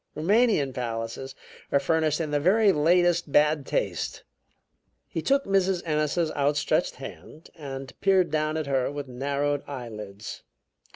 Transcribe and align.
"Roumanian 0.15 0.73
palaces 0.73 1.35
are 1.71 1.79
furnished 1.79 2.19
in 2.19 2.31
the 2.31 2.39
very 2.39 2.71
latest 2.71 3.31
bad 3.31 3.67
taste." 3.67 4.23
He 5.07 5.21
took 5.21 5.45
Mrs. 5.45 5.83
Ennis's 5.85 6.31
outstretched 6.31 6.95
hand 6.95 7.51
and 7.55 7.93
peered 8.01 8.31
down 8.31 8.57
at 8.57 8.65
her 8.65 8.91
with 8.91 9.07
narrowed 9.07 9.61
eyelids. 9.67 10.41